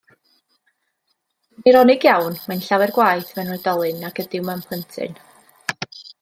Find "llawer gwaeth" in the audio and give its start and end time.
2.69-3.31